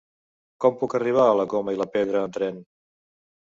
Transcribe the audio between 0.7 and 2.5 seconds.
puc arribar a la Coma i la Pedra amb